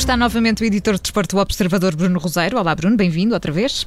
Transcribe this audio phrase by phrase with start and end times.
[0.00, 2.58] está novamente o editor de desporto do Observador, Bruno Roseiro.
[2.58, 3.86] Olá, Bruno, bem-vindo outra vez.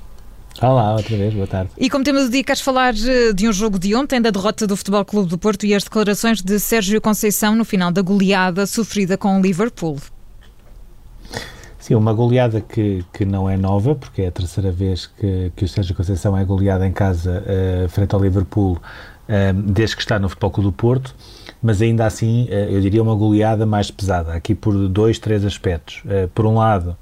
[0.62, 1.72] Olá, outra vez, boa tarde.
[1.76, 4.68] E como tema do dia, queres falar eh, de um jogo de ontem, da derrota
[4.68, 8.68] do Futebol Clube do Porto e as declarações de Sérgio Conceição no final da goleada
[8.68, 9.98] sofrida com o Liverpool.
[11.80, 15.66] Sim, uma goleada que, que não é nova, porque é a terceira vez que, que
[15.66, 20.20] o Sérgio Conceição é goleado em casa uh, frente ao Liverpool, uh, desde que está
[20.20, 21.16] no Futebol Clube do Porto,
[21.64, 26.04] mas ainda assim, uh, eu diria uma goleada mais pesada, aqui por dois, três aspectos.
[26.36, 26.96] por um lado,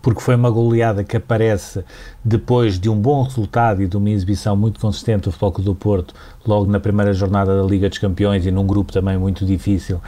[0.00, 1.84] porque foi uma goleada que aparece
[2.24, 6.14] depois de um bom resultado e de uma exibição muito consistente do Futebol do Porto,
[6.46, 10.00] logo na primeira jornada da Liga dos Campeões e num grupo também muito difícil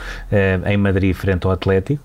[0.64, 2.02] em Madrid frente ao Atlético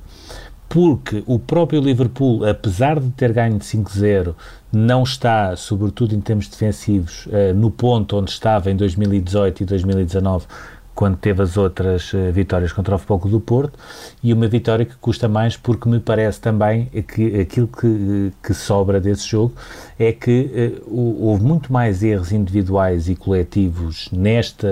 [0.71, 4.33] porque o próprio Liverpool, apesar de ter ganho de 5-0,
[4.71, 10.45] não está, sobretudo em termos defensivos, no ponto onde estava em 2018 e 2019,
[10.93, 13.77] quando teve as outras uh, vitórias contra o Futebol do Porto,
[14.23, 18.99] e uma vitória que custa mais porque me parece também que aquilo que, que sobra
[18.99, 19.53] desse jogo
[19.97, 24.67] é que uh, houve muito mais erros individuais e coletivos nesta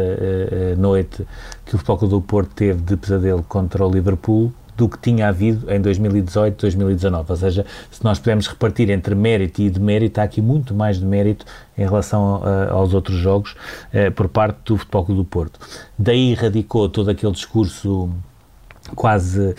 [0.77, 1.25] noite
[1.65, 5.69] que o Futebol do Porto teve de pesadelo contra o Liverpool do que tinha havido
[5.69, 7.25] em 2018, 2019.
[7.29, 11.05] Ou seja, se nós pudermos repartir entre mérito e demérito, há aqui muito mais de
[11.05, 11.45] mérito
[11.77, 13.57] em relação uh, aos outros jogos
[13.93, 15.59] uh, por parte do Futebol Clube do Porto.
[15.97, 18.09] Daí radicou todo aquele discurso
[18.95, 19.55] quase uh,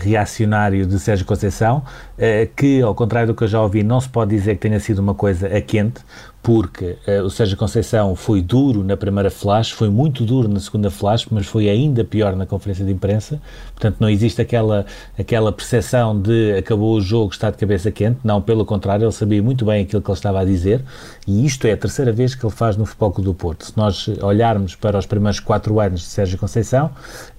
[0.00, 1.84] reacionário de Sérgio Conceição,
[2.18, 4.80] uh, que, ao contrário do que eu já ouvi, não se pode dizer que tenha
[4.80, 6.00] sido uma coisa a quente,
[6.44, 10.90] porque uh, o Sérgio Conceição foi duro na primeira flash, foi muito duro na segunda
[10.90, 13.40] flash, mas foi ainda pior na conferência de imprensa.
[13.72, 14.84] Portanto, não existe aquela,
[15.18, 18.18] aquela percepção de acabou o jogo, está de cabeça quente.
[18.22, 20.84] Não, pelo contrário, ele sabia muito bem aquilo que ele estava a dizer
[21.26, 23.64] e isto é a terceira vez que ele faz no Futebol Clube do Porto.
[23.64, 26.90] Se nós olharmos para os primeiros quatro anos de Sérgio Conceição,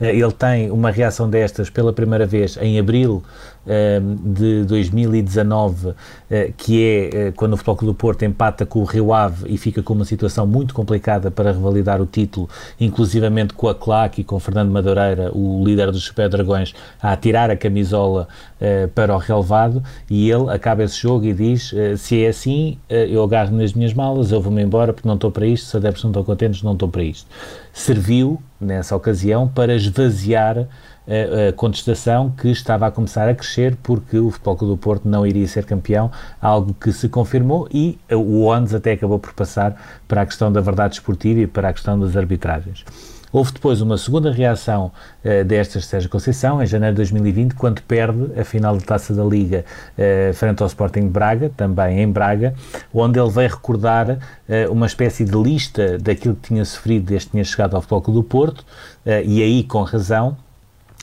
[0.01, 3.23] uh, ele tem uma reação destas pela primeira vez em abril
[4.23, 5.93] de 2019,
[6.30, 9.52] eh, que é eh, quando o Futebol Clube do Porto empata com o Rio Ave
[9.52, 12.48] e fica com uma situação muito complicada para revalidar o título,
[12.80, 17.49] inclusivamente com a Claque e com Fernando Madureira, o líder dos Super Dragões, a tirar
[17.49, 18.27] a camisola
[18.61, 23.23] eh, para o relevado, e ele acaba esse jogo e diz, se é assim, eu
[23.23, 26.11] agarro nas minhas malas, eu vou-me embora porque não estou para isto, se adeptos não
[26.11, 27.27] estão contentes, não estou para isto.
[27.73, 30.67] Serviu, nessa ocasião, para esvaziar
[31.08, 35.26] a, contestação que estava a começar a crescer porque o Futebol Clube do Porto não
[35.26, 36.11] iria ser campeão,
[36.42, 39.76] algo que se confirmou e o ONS até acabou por passar
[40.08, 42.83] para a questão da verdade esportiva e para a questão das arbitragens.
[43.36, 44.94] Houve depois uma segunda reação
[45.26, 49.14] uh, destas de Sérgio Conceição, em janeiro de 2020, quando perde a final da Taça
[49.14, 49.65] da Liga
[49.98, 52.54] uh, frente ao Sporting de Braga, também em Braga,
[52.94, 57.32] onde ele veio recordar uh, uma espécie de lista daquilo que tinha sofrido desde que
[57.32, 58.64] tinha chegado ao Futebol do Porto,
[59.05, 60.38] e aí com razão,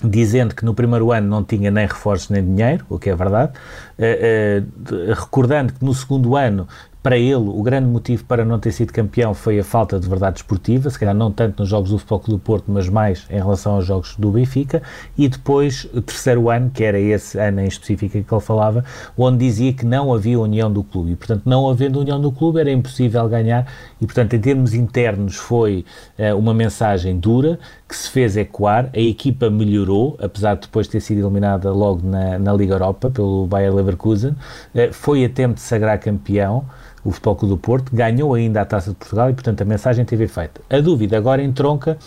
[0.03, 3.53] dizendo que no primeiro ano não tinha nem reforços nem dinheiro, o que é verdade,
[3.99, 6.67] uh, uh, recordando que no segundo ano
[7.03, 10.39] para ele, o grande motivo para não ter sido campeão foi a falta de verdade
[10.39, 13.39] esportiva, se calhar não tanto nos jogos do Futebol Clube do Porto, mas mais em
[13.39, 14.81] relação aos jogos do Benfica,
[15.19, 18.85] e depois o terceiro ano, que era esse ano em específico que ele falava,
[19.19, 22.61] onde dizia que não havia união do clube, e portanto não havendo união do clube
[22.61, 23.67] era impossível ganhar,
[24.01, 25.85] e portanto em termos internos foi
[26.17, 27.59] uh, uma mensagem dura,
[27.89, 32.39] que se fez ecoar, a equipa melhorou, apesar de depois ter sido eliminada logo na,
[32.39, 36.65] na Liga Europa pelo Bayer Leverkusen, uh, foi a tempo de sagrar campeão,
[37.05, 40.05] o Futebol Clube do Porto, ganhou ainda a Taça de Portugal e, portanto, a mensagem
[40.05, 40.61] teve efeito.
[40.71, 41.99] A dúvida agora entronca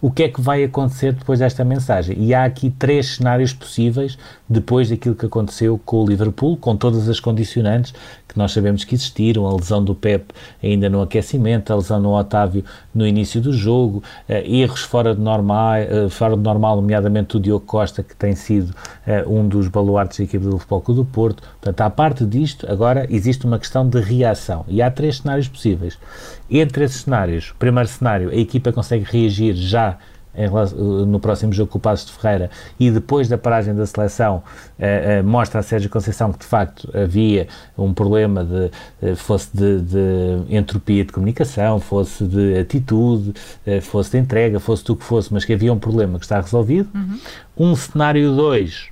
[0.00, 2.16] o que é que vai acontecer depois desta mensagem.
[2.18, 4.18] E há aqui três cenários possíveis
[4.48, 7.92] depois daquilo que aconteceu com o Liverpool, com todas as condicionantes
[8.30, 12.16] que nós sabemos que existiram, a lesão do Pep ainda no aquecimento, a lesão no
[12.16, 17.36] Otávio no início do jogo, uh, erros fora de, normal, uh, fora de normal, nomeadamente
[17.36, 21.00] o Diogo Costa, que tem sido uh, um dos baluartes da equipe do Futebol Clube
[21.00, 21.42] do Porto.
[21.60, 25.98] Portanto, à parte disto, agora existe uma questão de reação e há três cenários possíveis.
[26.48, 29.89] Entre esses cenários, o primeiro cenário, a equipa consegue reagir já
[31.06, 34.42] no próximo jogo com o Passos de Ferreira e depois da paragem da seleção
[34.78, 39.80] uh, uh, mostra a Sérgio Conceição que de facto havia um problema de fosse de,
[39.80, 43.34] de, entropia de comunicação, fosse de atitude,
[43.82, 46.88] fosse de entrega, fosse do que fosse, mas que havia um problema que está resolvido.
[46.94, 47.18] Uhum.
[47.56, 48.90] Um cenário 2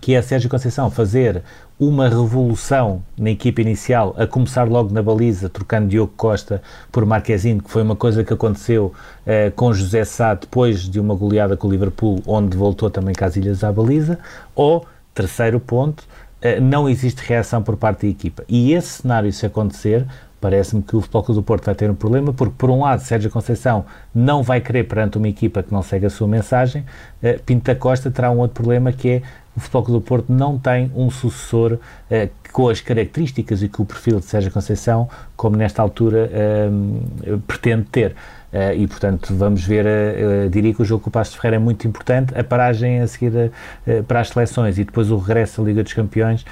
[0.00, 1.42] que é a Sérgio Conceição fazer
[1.80, 6.62] uma revolução na equipa inicial, a começar logo na baliza, trocando Diogo Costa
[6.92, 8.92] por Marquezine, que foi uma coisa que aconteceu
[9.26, 13.64] uh, com José Sá depois de uma goleada com o Liverpool, onde voltou também Casilhas
[13.64, 14.18] à baliza,
[14.54, 18.44] ou, terceiro ponto, uh, não existe reação por parte da equipa.
[18.46, 20.06] E esse cenário, se acontecer,
[20.40, 23.00] Parece-me que o Futebol Clube do Porto vai ter um problema, porque, por um lado,
[23.00, 23.84] Sérgio Conceição
[24.14, 26.84] não vai querer perante uma equipa que não segue a sua mensagem,
[27.22, 29.22] uh, Pinto Costa terá um outro problema que é
[29.56, 33.82] o Futebol Clube do Porto não tem um sucessor uh, com as características e com
[33.82, 38.14] o perfil de Sérgio Conceição, como nesta altura uh, pretende ter.
[38.52, 41.56] Uh, e, portanto, vamos ver, uh, diria que o jogo com o Passo de Ferreira
[41.56, 45.62] é muito importante, a paragem a seguir uh, para as seleções e depois o regresso
[45.62, 46.44] à Liga dos Campeões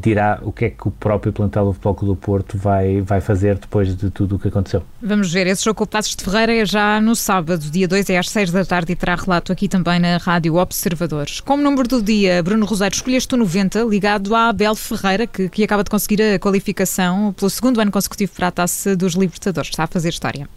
[0.00, 3.58] dirá o que é que o próprio plantel do Futebol do Porto vai, vai fazer
[3.58, 4.82] depois de tudo o que aconteceu.
[5.02, 8.10] Vamos ver, esse jogo com o Passos de Ferreira é já no sábado, dia 2
[8.10, 11.40] é às 6 da tarde e terá relato aqui também na Rádio Observadores.
[11.40, 15.62] Como número do dia, Bruno Rosário, escolheste o 90, ligado a Abel Ferreira, que, que
[15.62, 19.70] acaba de conseguir a qualificação pelo segundo ano consecutivo para a Taça dos Libertadores.
[19.70, 20.48] Está a fazer história.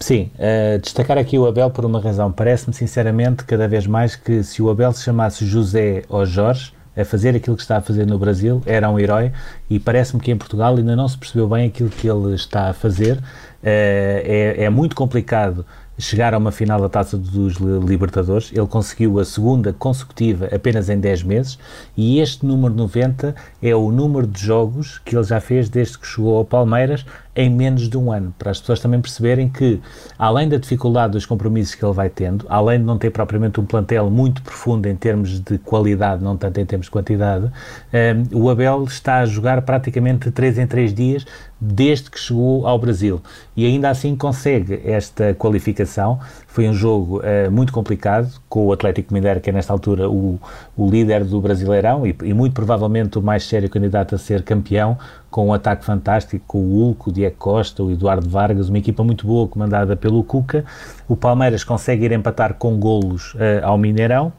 [0.00, 2.30] Sim, uh, destacar aqui o Abel por uma razão.
[2.30, 7.04] Parece-me, sinceramente, cada vez mais que se o Abel se chamasse José ou Jorge, a
[7.04, 9.30] fazer aquilo que está a fazer no Brasil, era um herói
[9.70, 12.72] e parece-me que em Portugal ainda não se percebeu bem aquilo que ele está a
[12.72, 13.16] fazer.
[13.16, 15.64] Uh, é, é muito complicado
[15.98, 18.50] chegar a uma final da Taça dos Libertadores.
[18.52, 21.58] Ele conseguiu a segunda consecutiva apenas em 10 meses
[21.96, 26.06] e este número 90 é o número de jogos que ele já fez desde que
[26.06, 27.04] chegou ao Palmeiras
[27.38, 29.80] em menos de um ano, para as pessoas também perceberem que,
[30.18, 33.64] além da dificuldade dos compromissos que ele vai tendo, além de não ter propriamente um
[33.64, 37.50] plantel muito profundo em termos de qualidade, não tanto em termos de quantidade, um,
[37.92, 41.24] eh, o Abel está a jogar praticamente de 3 em 3 dias
[41.60, 43.20] desde que chegou ao Brasil
[43.56, 46.20] e ainda assim consegue esta qualificação.
[46.46, 50.38] Foi um jogo uh, muito complicado com o Atlético Mineiro, que é nesta altura o,
[50.76, 54.96] o líder do Brasileirão e, e, muito provavelmente o mais sério candidato a ser campeão,
[55.30, 59.04] com um ataque fantástico, com o Hulk, o Diego Costa, o Eduardo Vargas, uma equipa
[59.04, 60.64] muito boa comandada pelo Cuca.
[61.06, 64.32] O Palmeiras consegue ir empatar com golos uh, ao Mineirão,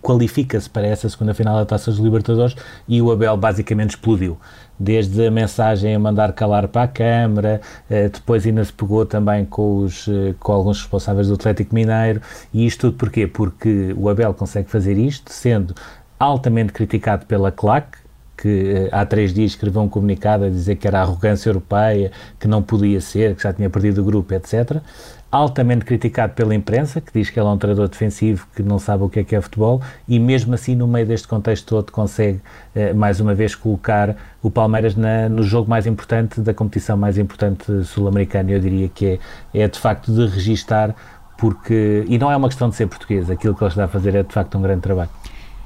[0.00, 2.54] qualifica-se para essa segunda final da Taça dos Libertadores
[2.86, 4.38] e o Abel basicamente explodiu.
[4.78, 9.44] Desde a mensagem a mandar calar para a Câmara, eh, depois ainda se pegou também
[9.44, 12.22] com, os, eh, com alguns responsáveis do Atlético Mineiro,
[12.52, 13.26] e isto tudo porquê?
[13.26, 15.74] Porque o Abel consegue fazer isto, sendo
[16.18, 17.98] altamente criticado pela CLAC,
[18.40, 22.48] que eh, há três dias escreveu um comunicado a dizer que era arrogância europeia, que
[22.48, 24.82] não podia ser, que já tinha perdido o grupo, etc
[25.30, 29.04] altamente criticado pela imprensa, que diz que ele é um treinador defensivo, que não sabe
[29.04, 32.40] o que é que é futebol, e mesmo assim, no meio deste contexto todo, consegue,
[32.74, 37.16] eh, mais uma vez, colocar o Palmeiras na, no jogo mais importante da competição mais
[37.16, 38.50] importante sul-americana.
[38.50, 39.20] Eu diria que
[39.54, 40.94] é, é de facto de registar,
[41.38, 42.04] porque.
[42.08, 44.22] E não é uma questão de ser português, aquilo que ele está a fazer é
[44.22, 45.10] de facto um grande trabalho.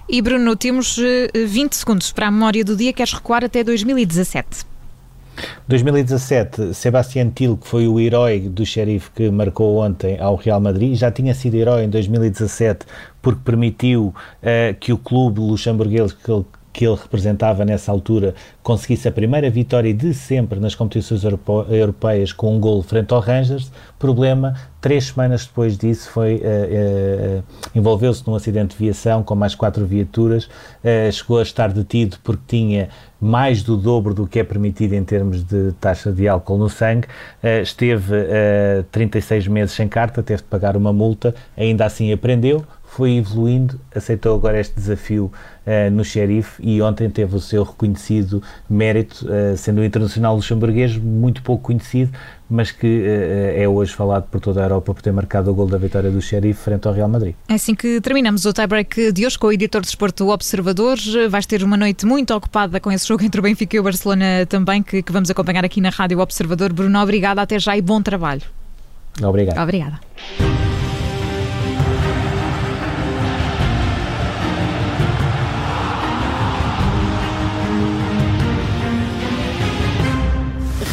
[0.06, 4.66] E Bruno, temos 20 eh, segundos para a memória do dia, queres recuar até 2017?
[5.66, 10.94] 2017, Sebastián Til, que foi o herói do xerife que marcou ontem ao Real Madrid,
[10.94, 12.86] já tinha sido herói em 2017
[13.22, 19.06] porque permitiu uh, que o clube luxemburguês que ele que ele representava nessa altura conseguisse
[19.06, 21.22] a primeira vitória de sempre nas competições
[21.70, 23.70] europeias com um gol frente ao Rangers.
[23.96, 27.44] Problema, três semanas depois disso foi uh, uh,
[27.76, 32.42] envolveu-se num acidente de viação com mais quatro viaturas, uh, chegou a estar detido porque
[32.48, 32.88] tinha
[33.20, 37.08] mais do dobro do que é permitido em termos de taxa de álcool no sangue,
[37.62, 38.14] esteve
[38.92, 42.62] 36 meses sem carta, teve de pagar uma multa, ainda assim aprendeu,
[42.94, 45.32] foi evoluindo, aceitou agora este desafio
[45.66, 50.96] uh, no Sheriff e ontem teve o seu reconhecido mérito, uh, sendo um internacional luxemburguês
[50.96, 52.12] muito pouco conhecido,
[52.48, 55.66] mas que uh, é hoje falado por toda a Europa por ter marcado o gol
[55.66, 57.34] da vitória do Sheriff frente ao Real Madrid.
[57.48, 60.96] É assim que terminamos o tie-break de hoje com o editor de Esporto Observador.
[61.28, 64.46] Vais ter uma noite muito ocupada com esse jogo entre o Benfica e o Barcelona
[64.48, 66.72] também, que, que vamos acompanhar aqui na Rádio Observador.
[66.72, 68.42] Bruno, obrigada, até já e bom trabalho.
[69.20, 69.60] Obrigado.
[69.60, 70.00] Obrigada.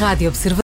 [0.01, 0.51] Rádio Observador.